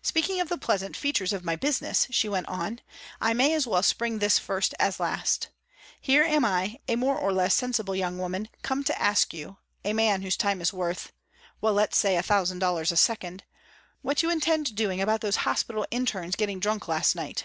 [0.00, 2.80] "Speaking of the pleasant features of my business," she went on,
[3.20, 5.48] "I may as well spring this first as last.
[6.00, 9.92] Here am I, a more or less sensible young woman, come to ask you, a
[9.92, 11.12] man whose time is worth
[11.60, 13.44] well, let's say a thousand dollars a second
[14.00, 17.44] what you intend doing about those hospital interns getting drunk last night!"